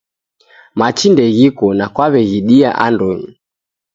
[0.79, 3.31] Machi ndeghiko na kwaw'eghidia andonyi